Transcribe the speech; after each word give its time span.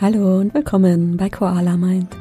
Hallo 0.00 0.40
und 0.40 0.52
willkommen 0.54 1.16
bei 1.16 1.30
Koala 1.30 1.76
Mind. 1.76 2.16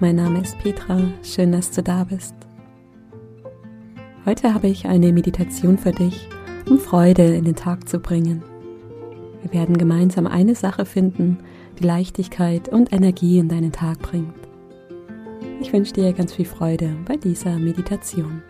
Mein 0.00 0.16
Name 0.16 0.40
ist 0.40 0.58
Petra, 0.58 1.00
schön, 1.22 1.52
dass 1.52 1.70
du 1.70 1.80
da 1.80 2.02
bist. 2.02 2.34
Heute 4.24 4.52
habe 4.52 4.66
ich 4.66 4.84
eine 4.84 5.12
Meditation 5.12 5.78
für 5.78 5.92
dich, 5.92 6.28
um 6.68 6.80
Freude 6.80 7.36
in 7.36 7.44
den 7.44 7.54
Tag 7.54 7.88
zu 7.88 8.00
bringen. 8.00 8.42
Wir 9.42 9.52
werden 9.52 9.78
gemeinsam 9.78 10.26
eine 10.26 10.56
Sache 10.56 10.84
finden, 10.86 11.38
die 11.78 11.84
Leichtigkeit 11.84 12.68
und 12.68 12.92
Energie 12.92 13.38
in 13.38 13.48
deinen 13.48 13.70
Tag 13.70 14.00
bringt. 14.00 14.34
Ich 15.60 15.72
wünsche 15.72 15.92
dir 15.92 16.12
ganz 16.14 16.32
viel 16.32 16.46
Freude 16.46 16.96
bei 17.06 17.16
dieser 17.16 17.60
Meditation. 17.60 18.42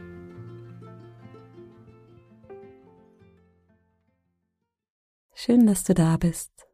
Schön, 5.34 5.66
dass 5.66 5.84
du 5.84 5.92
da 5.92 6.16
bist. 6.16 6.66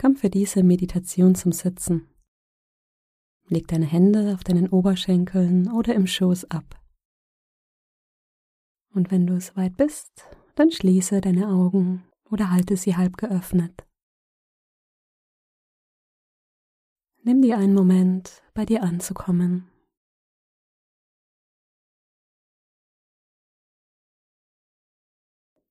Komm 0.00 0.14
für 0.14 0.30
diese 0.30 0.62
Meditation 0.62 1.34
zum 1.34 1.50
Sitzen. 1.50 2.08
Leg 3.48 3.66
deine 3.66 3.86
Hände 3.86 4.32
auf 4.32 4.44
deinen 4.44 4.68
Oberschenkeln 4.68 5.72
oder 5.72 5.92
im 5.94 6.06
Schoß 6.06 6.52
ab. 6.52 6.80
Und 8.94 9.10
wenn 9.10 9.26
du 9.26 9.40
soweit 9.40 9.76
bist, 9.76 10.24
dann 10.54 10.70
schließe 10.70 11.20
deine 11.20 11.48
Augen 11.48 12.04
oder 12.30 12.52
halte 12.52 12.76
sie 12.76 12.96
halb 12.96 13.16
geöffnet. 13.16 13.86
Nimm 17.24 17.42
dir 17.42 17.58
einen 17.58 17.74
Moment, 17.74 18.42
bei 18.54 18.64
dir 18.64 18.84
anzukommen. 18.84 19.68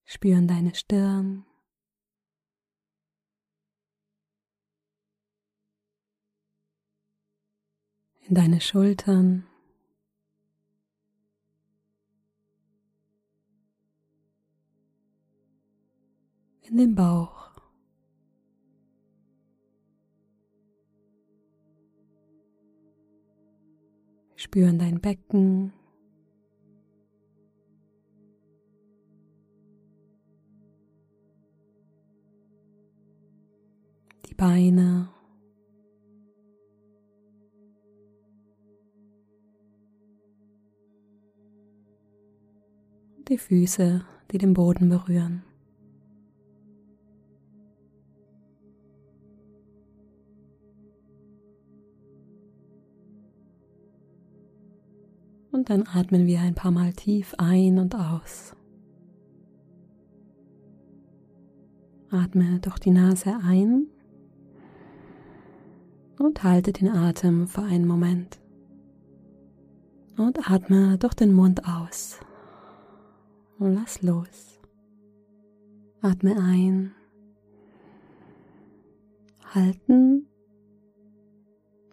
Spüren 0.04 0.48
deine 0.48 0.76
Stirn, 0.76 1.47
in 8.28 8.36
deine 8.36 8.60
Schultern. 8.60 9.46
In 16.64 16.76
den 16.78 16.96
Bauch. 16.96 17.52
Spüren 24.36 24.78
dein 24.78 25.00
Becken. 25.00 25.72
Die 34.26 34.36
Beine. 34.36 35.17
Die 43.28 43.38
Füße, 43.38 44.06
die 44.32 44.38
den 44.38 44.54
Boden 44.54 44.90
berühren. 44.90 45.44
Und 55.52 55.70
dann 55.70 55.88
atmen 55.88 56.28
wir 56.28 56.40
ein 56.42 56.56
paar 56.56 56.72
Mal 56.72 56.94
tief 56.94 57.34
ein 57.38 57.80
und 57.80 57.96
aus. 57.96 58.56
Atme 62.10 62.60
durch 62.60 62.80
die 62.80 62.92
Nase 62.92 63.36
ein 63.44 63.88
und 66.20 66.44
halte 66.44 66.72
den 66.72 66.90
Atem 66.90 67.48
für 67.48 67.64
einen 67.64 67.88
Moment. 67.88 68.40
Und 70.18 70.50
atme 70.50 70.98
durch 70.98 71.14
den 71.16 71.34
Mund 71.34 71.68
aus 71.68 72.20
und 73.60 73.74
lass 73.74 74.02
los. 74.02 74.60
Atme 76.02 76.38
ein, 76.38 76.94
halten. 79.54 80.28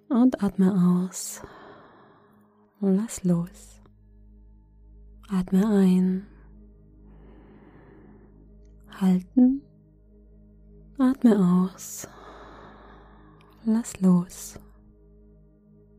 Und 0.08 0.42
atme 0.42 0.72
aus. 0.74 1.42
Und 2.80 2.96
lass 2.96 3.24
los. 3.24 3.80
Atme 5.30 5.66
ein, 5.66 6.26
halten, 9.00 9.62
atme 10.98 11.36
aus, 11.38 12.06
lass 13.64 14.00
los. 14.00 14.60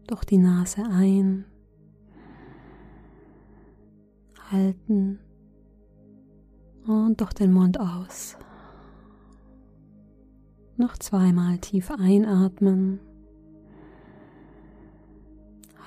Durch 0.07 0.25
die 0.25 0.37
Nase 0.37 0.83
ein, 0.83 1.45
halten 4.51 5.24
und 6.87 7.19
durch 7.21 7.33
den 7.33 7.51
Mund 7.51 7.79
aus. 7.79 8.37
Noch 10.77 10.97
zweimal 10.97 11.57
tief 11.59 11.89
einatmen, 11.91 12.99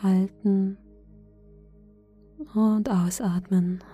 halten 0.03 0.79
und 2.55 2.89
ausatmen. 2.91 3.85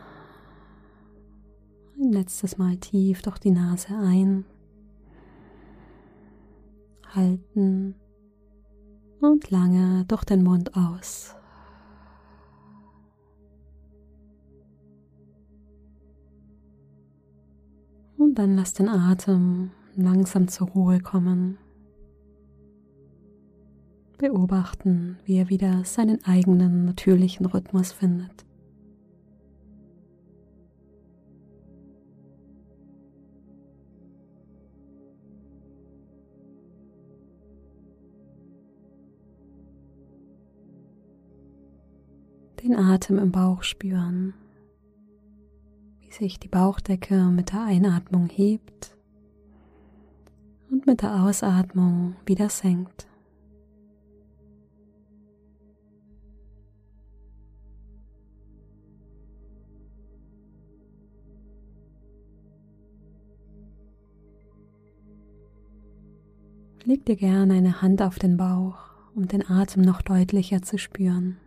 Ein 2.01 2.13
letztes 2.13 2.59
Mal 2.59 2.77
tief 2.77 3.23
durch 3.23 3.39
die 3.39 3.51
Nase 3.51 3.97
ein, 3.97 4.45
halten 7.15 7.95
und 9.21 9.51
lange 9.51 10.05
durch 10.07 10.25
den 10.25 10.43
Mund 10.43 10.77
aus. 10.77 11.35
Und 18.17 18.37
dann 18.37 18.57
lass 18.57 18.73
den 18.73 18.89
Atem 18.89 19.71
langsam 19.97 20.49
zur 20.49 20.69
Ruhe 20.69 21.01
kommen. 21.01 21.59
Beobachten, 24.19 25.19
wie 25.25 25.37
er 25.37 25.49
wieder 25.49 25.85
seinen 25.85 26.25
eigenen 26.25 26.85
natürlichen 26.85 27.47
Rhythmus 27.47 27.93
findet. 27.93 28.45
Den 42.63 42.77
Atem 42.77 43.19
im 43.19 43.31
Bauch 43.31 43.63
spüren 43.63 44.33
sich 46.15 46.39
die 46.39 46.49
Bauchdecke 46.49 47.25
mit 47.25 47.53
der 47.53 47.63
Einatmung 47.63 48.29
hebt 48.29 48.97
und 50.71 50.87
mit 50.87 51.03
der 51.03 51.25
Ausatmung 51.25 52.17
wieder 52.25 52.49
senkt. 52.49 53.07
Leg 66.87 67.07
dir 67.07 67.17
gerne 67.17 67.55
eine 67.55 67.81
Hand 67.81 68.03
auf 68.03 68.19
den 68.19 68.37
Bauch, 68.37 68.77
um 69.15 69.27
den 69.27 69.49
Atem 69.49 69.83
noch 69.83 70.03
deutlicher 70.03 70.63
zu 70.63 70.77
spüren. 70.77 71.39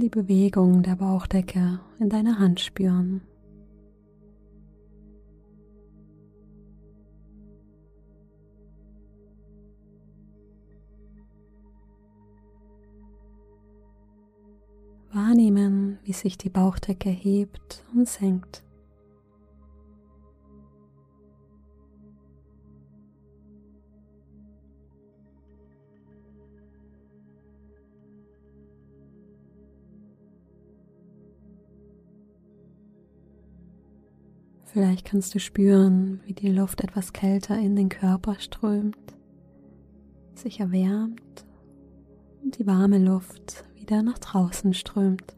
Die 0.00 0.08
Bewegung 0.08 0.82
der 0.82 0.96
Bauchdecke 0.96 1.80
in 1.98 2.08
deiner 2.08 2.38
Hand 2.38 2.60
spüren. 2.60 3.20
Wahrnehmen, 15.12 15.98
wie 16.04 16.12
sich 16.12 16.38
die 16.38 16.50
Bauchdecke 16.50 17.10
hebt 17.10 17.84
und 17.94 18.08
senkt. 18.08 18.62
Vielleicht 34.80 35.04
kannst 35.04 35.34
du 35.34 35.40
spüren, 35.40 36.22
wie 36.24 36.32
die 36.32 36.48
Luft 36.48 36.80
etwas 36.80 37.12
kälter 37.12 37.58
in 37.58 37.76
den 37.76 37.90
Körper 37.90 38.36
strömt, 38.38 38.96
sich 40.34 40.58
erwärmt 40.58 41.44
und 42.42 42.58
die 42.58 42.66
warme 42.66 42.96
Luft 42.96 43.66
wieder 43.74 44.02
nach 44.02 44.18
draußen 44.18 44.72
strömt. 44.72 45.36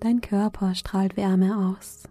Dein 0.00 0.20
Körper 0.20 0.74
strahlt 0.74 1.16
Wärme 1.16 1.70
aus. 1.72 2.02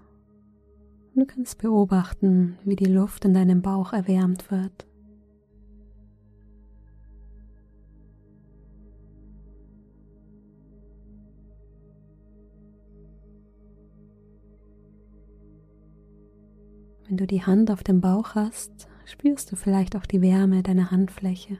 Du 1.14 1.28
kannst 1.28 1.60
beobachten, 1.60 2.58
wie 2.66 2.76
die 2.76 2.86
Luft 2.86 3.24
in 3.24 3.36
deinem 3.36 3.62
Bauch 3.62 3.94
erwärmt 3.94 4.50
wird. 4.50 4.88
Wenn 17.08 17.18
du 17.18 17.28
die 17.28 17.44
Hand 17.44 17.70
auf 17.70 17.84
dem 17.84 18.02
Bauch 18.02 18.34
hast, 18.34 18.88
spürst 19.06 19.52
du 19.52 19.56
vielleicht 19.56 19.96
auch 19.96 20.08
die 20.08 20.24
Wärme 20.24 20.64
deiner 20.64 20.90
Handfläche. 20.90 21.60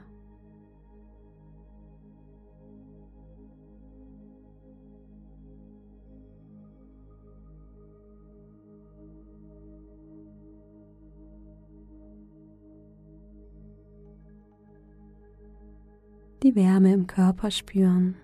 Die 16.42 16.54
Wärme 16.56 16.92
im 16.92 17.06
Körper 17.06 17.50
spüren 17.52 18.16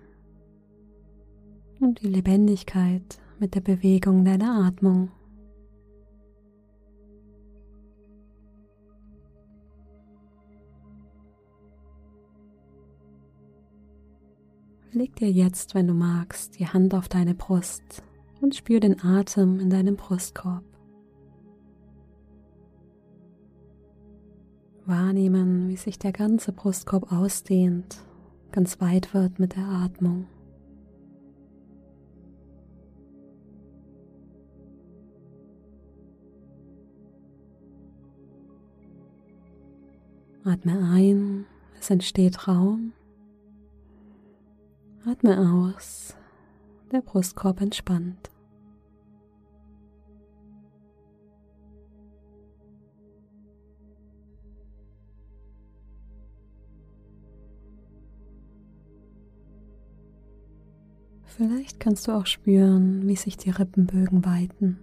und 1.79 2.01
die 2.01 2.07
Lebendigkeit 2.07 3.19
mit 3.39 3.55
der 3.55 3.61
Bewegung 3.61 4.23
deiner 4.25 4.65
Atmung. 4.65 5.09
Leg 15.03 15.17
dir 15.17 15.29
jetzt, 15.29 15.75
wenn 15.75 15.87
du 15.87 15.93
magst, 15.93 16.57
die 16.59 16.65
Hand 16.65 16.95
auf 16.95 17.09
deine 17.09 17.35
Brust 17.35 18.01
und 18.39 18.55
spür 18.55 18.79
den 18.79 19.03
Atem 19.03 19.59
in 19.59 19.69
deinem 19.69 19.97
Brustkorb. 19.97 20.63
Wahrnehmen, 24.85 25.67
wie 25.67 25.75
sich 25.75 25.99
der 25.99 26.13
ganze 26.13 26.53
Brustkorb 26.53 27.11
ausdehnt, 27.11 27.97
ganz 28.53 28.79
weit 28.79 29.13
wird 29.13 29.39
mit 29.39 29.57
der 29.57 29.65
Atmung. 29.65 30.25
Atme 40.45 40.79
ein, 40.93 41.45
es 41.77 41.89
entsteht 41.89 42.47
Raum. 42.47 42.93
Atme 45.05 45.37
aus, 45.37 46.15
der 46.93 47.01
Brustkorb 47.01 47.59
entspannt. 47.59 48.31
Vielleicht 61.25 61.81
kannst 61.81 62.07
du 62.07 62.13
auch 62.13 62.25
spüren, 62.25 63.05
wie 63.05 63.17
sich 63.17 63.35
die 63.35 63.49
Rippenbögen 63.49 64.23
weiten. 64.23 64.79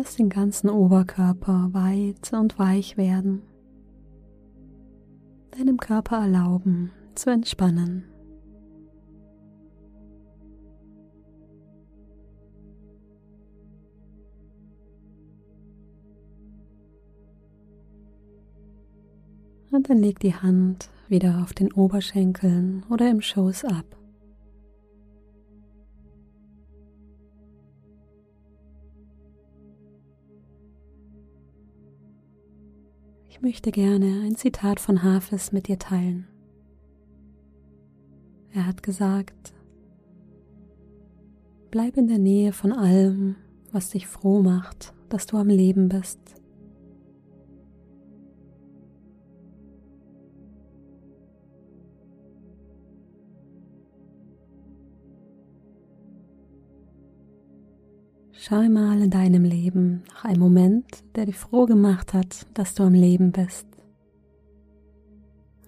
Lass 0.00 0.14
den 0.14 0.28
ganzen 0.28 0.70
Oberkörper 0.70 1.70
weit 1.72 2.32
und 2.32 2.56
weich 2.56 2.96
werden. 2.96 3.42
Deinem 5.50 5.76
Körper 5.76 6.18
erlauben 6.18 6.92
zu 7.16 7.30
entspannen. 7.30 8.04
Und 19.72 19.90
dann 19.90 19.98
leg 19.98 20.20
die 20.20 20.36
Hand 20.36 20.90
wieder 21.08 21.42
auf 21.42 21.54
den 21.54 21.72
Oberschenkeln 21.72 22.84
oder 22.88 23.10
im 23.10 23.20
Schoß 23.20 23.64
ab. 23.64 23.96
Ich 33.38 33.42
möchte 33.42 33.70
gerne 33.70 34.22
ein 34.24 34.34
Zitat 34.34 34.80
von 34.80 35.04
Hafes 35.04 35.52
mit 35.52 35.68
dir 35.68 35.78
teilen. 35.78 36.26
Er 38.52 38.66
hat 38.66 38.82
gesagt, 38.82 39.54
bleib 41.70 41.96
in 41.96 42.08
der 42.08 42.18
Nähe 42.18 42.52
von 42.52 42.72
allem, 42.72 43.36
was 43.70 43.90
dich 43.90 44.08
froh 44.08 44.42
macht, 44.42 44.92
dass 45.08 45.26
du 45.26 45.36
am 45.36 45.46
Leben 45.46 45.88
bist. 45.88 46.18
Schau 58.48 58.62
mal 58.62 59.02
in 59.02 59.10
deinem 59.10 59.44
Leben 59.44 60.04
nach 60.08 60.24
einem 60.24 60.40
Moment, 60.40 61.04
der 61.14 61.26
dich 61.26 61.36
froh 61.36 61.66
gemacht 61.66 62.14
hat, 62.14 62.46
dass 62.54 62.74
du 62.74 62.82
am 62.82 62.94
Leben 62.94 63.30
bist. 63.30 63.66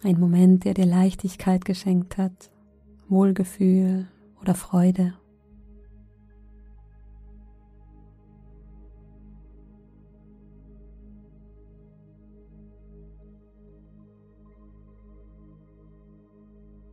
Ein 0.02 0.18
Moment, 0.18 0.64
der 0.64 0.72
dir 0.72 0.86
Leichtigkeit 0.86 1.66
geschenkt 1.66 2.16
hat, 2.16 2.50
Wohlgefühl 3.06 4.08
oder 4.40 4.54
Freude. 4.54 5.12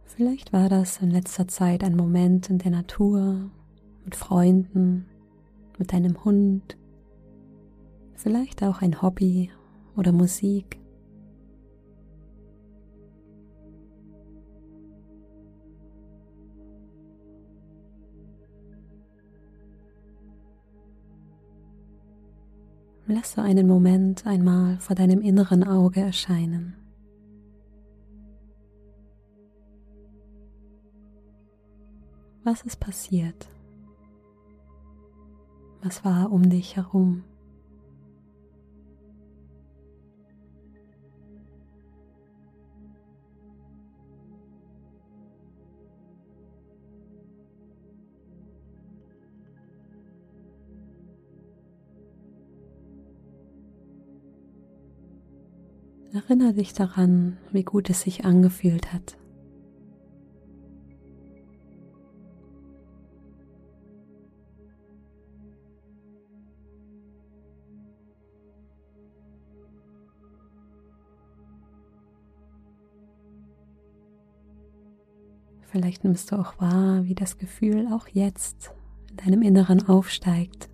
Vielleicht 0.04 0.52
war 0.52 0.68
das 0.68 0.98
in 0.98 1.12
letzter 1.12 1.48
Zeit 1.48 1.82
ein 1.82 1.96
Moment 1.96 2.50
in 2.50 2.58
der 2.58 2.72
Natur, 2.72 3.50
mit 4.04 4.16
Freunden 4.18 5.06
mit 5.78 5.94
deinem 5.94 6.24
Hund, 6.24 6.78
vielleicht 8.16 8.64
auch 8.64 8.82
ein 8.82 9.02
Hobby 9.02 9.52
oder 9.96 10.12
Musik. 10.12 10.80
Lasse 23.10 23.42
einen 23.42 23.68
Moment 23.68 24.28
einmal 24.28 24.80
vor 24.80 24.96
deinem 24.96 25.22
inneren 25.22 25.64
Auge 25.64 26.02
erscheinen. 26.02 26.76
Was 32.44 32.64
ist 32.64 32.80
passiert? 32.82 33.50
Was 35.88 36.04
war 36.04 36.34
um 36.34 36.50
dich 36.50 36.76
herum? 36.76 37.24
Erinnere 56.12 56.52
dich 56.52 56.74
daran, 56.74 57.38
wie 57.54 57.64
gut 57.64 57.90
es 57.90 58.02
sich 58.02 58.26
angefühlt 58.26 58.92
hat. 58.92 59.18
Vielleicht 75.70 76.06
nimmst 76.06 76.32
du 76.32 76.38
auch 76.38 76.60
wahr, 76.62 77.04
wie 77.04 77.14
das 77.14 77.38
Gefühl 77.38 77.90
auch 77.92 78.08
jetzt 78.08 78.72
in 79.10 79.18
deinem 79.18 79.42
Inneren 79.42 79.86
aufsteigt. 79.88 80.70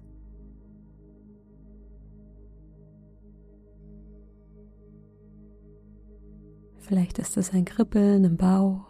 Vielleicht 6.78 7.18
ist 7.18 7.38
es 7.38 7.52
ein 7.54 7.66
Kribbeln 7.66 8.24
im 8.24 8.38
Bauch 8.38 8.86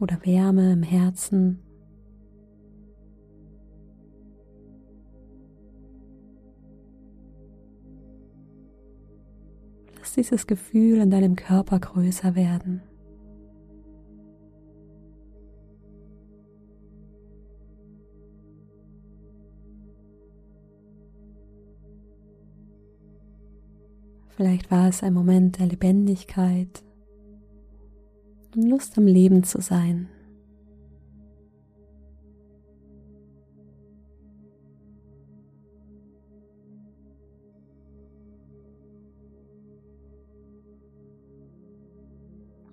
oder 0.00 0.18
Wärme 0.24 0.72
im 0.72 0.82
Herzen. 0.82 1.60
Lass 9.96 10.12
dieses 10.14 10.48
Gefühl 10.48 10.98
in 10.98 11.10
deinem 11.10 11.36
Körper 11.36 11.78
größer 11.78 12.34
werden. 12.34 12.82
Vielleicht 24.36 24.68
war 24.70 24.88
es 24.88 25.04
ein 25.04 25.14
Moment 25.14 25.60
der 25.60 25.66
Lebendigkeit 25.66 26.82
und 28.56 28.68
Lust 28.68 28.98
am 28.98 29.06
Leben 29.06 29.44
zu 29.44 29.60
sein. 29.60 30.08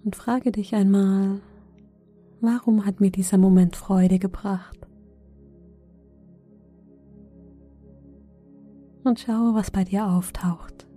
Und 0.03 0.15
frage 0.15 0.51
dich 0.51 0.73
einmal, 0.73 1.41
warum 2.39 2.87
hat 2.87 2.99
mir 2.99 3.11
dieser 3.11 3.37
Moment 3.37 3.75
Freude 3.75 4.17
gebracht? 4.17 4.79
Und 9.03 9.19
schaue, 9.19 9.53
was 9.53 9.69
bei 9.69 9.83
dir 9.83 10.07
auftaucht. 10.07 10.90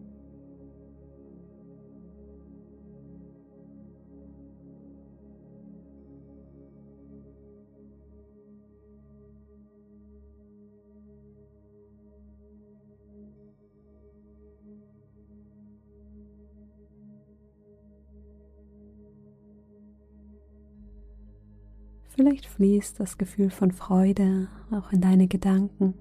Vielleicht 22.14 22.46
fließt 22.46 23.00
das 23.00 23.18
Gefühl 23.18 23.50
von 23.50 23.72
Freude 23.72 24.46
auch 24.70 24.92
in 24.92 25.00
deine 25.00 25.26
Gedanken, 25.26 25.94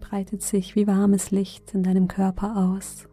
breitet 0.00 0.42
sich 0.42 0.76
wie 0.76 0.86
warmes 0.86 1.30
Licht 1.30 1.72
in 1.72 1.82
deinem 1.82 2.08
Körper 2.08 2.74
aus. 2.74 3.08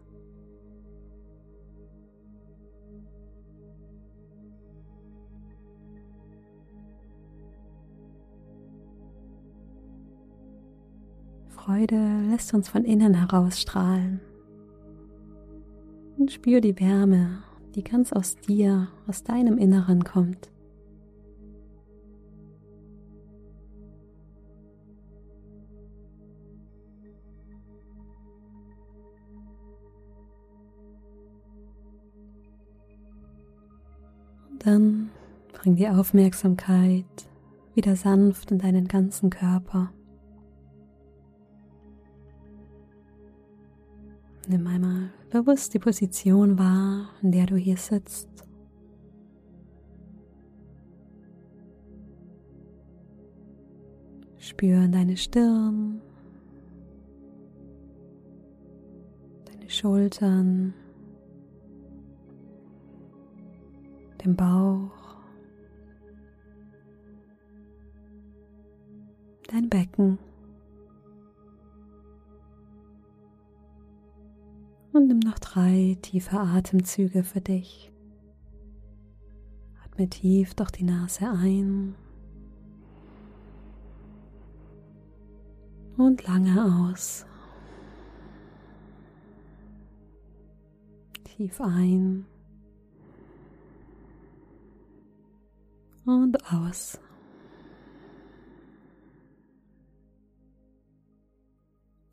Freude 11.48 11.96
lässt 12.30 12.52
uns 12.52 12.68
von 12.68 12.84
innen 12.84 13.14
heraus 13.14 13.58
strahlen. 13.58 14.20
Und 16.18 16.30
spür 16.30 16.60
die 16.60 16.78
Wärme, 16.78 17.42
die 17.74 17.82
ganz 17.82 18.12
aus 18.12 18.36
dir, 18.36 18.88
aus 19.06 19.24
deinem 19.24 19.56
Inneren 19.56 20.04
kommt. 20.04 20.50
Dann 34.66 35.10
bring 35.52 35.76
die 35.76 35.88
Aufmerksamkeit 35.88 37.04
wieder 37.76 37.94
sanft 37.94 38.50
in 38.50 38.58
deinen 38.58 38.88
ganzen 38.88 39.30
Körper. 39.30 39.92
Nimm 44.48 44.66
einmal 44.66 45.10
bewusst 45.30 45.72
die 45.72 45.78
Position 45.78 46.58
wahr, 46.58 47.10
in 47.22 47.30
der 47.30 47.46
du 47.46 47.54
hier 47.54 47.76
sitzt. 47.76 48.28
Spür 54.36 54.88
deine 54.88 55.16
Stirn, 55.16 56.00
deine 59.44 59.70
Schultern, 59.70 60.74
dem 64.26 64.34
Bauch, 64.34 65.16
dein 69.48 69.68
Becken 69.68 70.18
und 74.92 75.06
nimm 75.06 75.20
noch 75.20 75.38
drei 75.38 75.96
tiefe 76.02 76.40
Atemzüge 76.40 77.22
für 77.22 77.40
dich. 77.40 77.92
Atme 79.84 80.08
tief 80.08 80.54
durch 80.54 80.72
die 80.72 80.84
Nase 80.84 81.30
ein 81.30 81.94
und 85.96 86.26
lange 86.26 86.90
aus. 86.90 87.24
Tief 91.24 91.60
ein 91.60 92.26
und 96.06 96.52
aus. 96.52 96.98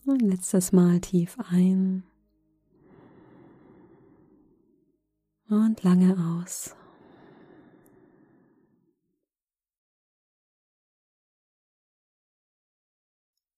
Ein 0.05 0.19
letztes 0.19 0.73
Mal 0.73 0.99
tief 0.99 1.37
ein 1.49 2.03
und 5.47 5.81
lange 5.83 6.41
aus. 6.41 6.75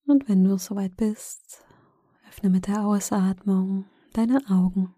Und 0.06 0.30
wenn 0.30 0.44
du 0.44 0.58
soweit 0.60 0.96
bist, 0.98 1.66
öffne 2.28 2.50
mit 2.52 2.68
der 2.68 2.86
Ausatmung 2.86 3.86
deine 4.14 4.40
Augen. 4.50 4.94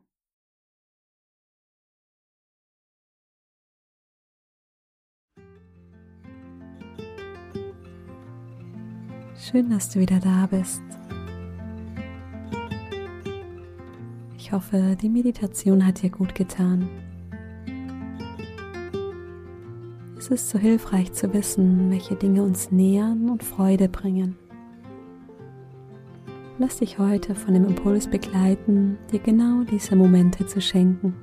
Schön, 9.50 9.70
dass 9.70 9.89
du 9.89 10.01
wieder 10.01 10.20
da 10.20 10.46
bist. 10.48 10.82
Ich 14.38 14.51
hoffe, 14.51 14.98
die 15.01 15.08
Meditation 15.08 15.86
hat 15.86 16.01
dir 16.01 16.10
gut 16.10 16.36
getan. 16.36 16.89
Es 20.18 20.27
ist 20.27 20.50
so 20.50 20.60
hilfreich 20.60 21.13
zu 21.13 21.34
wissen, 21.34 21.89
welche 21.92 22.16
Dinge 22.16 22.44
uns 22.44 22.72
nähern 22.72 23.30
und 23.30 23.42
Freude 23.42 23.88
bringen. 23.88 24.36
Lass 26.58 26.80
dich 26.80 27.00
heute 27.00 27.34
von 27.34 27.54
dem 27.54 27.63
Impuls 27.63 28.08
begleiten, 28.08 28.98
dir 29.13 29.20
genau 29.20 29.63
diese 29.63 29.96
Momente 29.96 30.46
zu 30.46 30.60
schenken. 30.60 31.16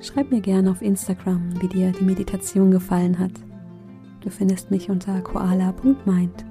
Schreib 0.00 0.30
mir 0.30 0.42
gerne 0.42 0.70
auf 0.70 0.82
Instagram, 0.82 1.54
wie 1.62 1.68
dir 1.68 1.90
die 1.92 2.04
Meditation 2.04 2.70
gefallen 2.70 3.18
hat. 3.18 3.32
Du 4.24 4.30
findest 4.30 4.70
mich 4.70 4.88
unter 4.88 5.20
koala.mind. 5.20 6.44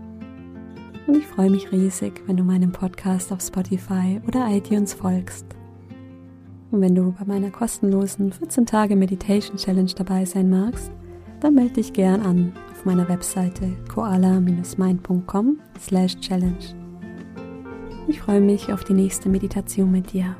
Und 1.08 1.18
ich 1.18 1.26
freue 1.26 1.50
mich 1.50 1.72
riesig, 1.72 2.22
wenn 2.28 2.38
du 2.38 2.44
meinem 2.44 2.72
Podcast 2.72 3.32
auf 3.34 3.42
Spotify 3.42 4.22
oder 4.28 4.48
iTunes 4.48 4.94
folgst. 4.94 5.48
Und 6.70 6.82
wenn 6.82 6.94
du 6.94 7.14
bei 7.18 7.26
meiner 7.26 7.50
kostenlosen 7.50 8.32
14 8.32 8.68
Tage 8.68 8.96
Meditation 8.96 9.58
Challenge 9.58 9.92
dabei 9.96 10.24
sein 10.24 10.52
magst, 10.52 10.92
dann 11.40 11.56
melde 11.56 11.74
dich 11.74 11.94
gern 11.94 12.22
an 12.22 12.54
auf 12.72 12.86
meiner 12.86 13.10
Webseite 13.10 13.74
koala-mind.com 13.94 15.58
slash 15.80 16.20
challenge. 16.20 16.76
Ich 18.08 18.22
freue 18.22 18.42
mich 18.42 18.72
auf 18.72 18.84
die 18.84 18.94
nächste 18.94 19.30
Meditation 19.30 19.92
mit 19.92 20.14
dir. 20.14 20.36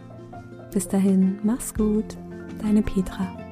Bis 0.72 0.88
dahin, 0.88 1.40
mach's 1.44 1.74
gut, 1.74 2.18
deine 2.62 2.84
Petra. 2.84 3.43